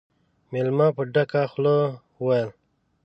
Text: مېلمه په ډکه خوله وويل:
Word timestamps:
مېلمه 0.51 0.87
په 0.95 1.01
ډکه 1.13 1.43
خوله 1.51 1.75
وويل: 2.19 2.49